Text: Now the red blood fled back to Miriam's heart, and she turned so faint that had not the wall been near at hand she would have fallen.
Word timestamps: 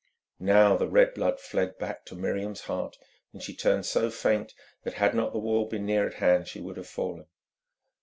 Now 0.39 0.75
the 0.77 0.87
red 0.89 1.13
blood 1.13 1.39
fled 1.39 1.77
back 1.77 2.05
to 2.05 2.15
Miriam's 2.15 2.61
heart, 2.61 2.97
and 3.33 3.43
she 3.43 3.55
turned 3.55 3.85
so 3.85 4.09
faint 4.09 4.55
that 4.81 4.95
had 4.95 5.13
not 5.13 5.31
the 5.31 5.37
wall 5.37 5.65
been 5.65 5.85
near 5.85 6.07
at 6.07 6.15
hand 6.15 6.47
she 6.47 6.59
would 6.59 6.77
have 6.77 6.87
fallen. 6.87 7.27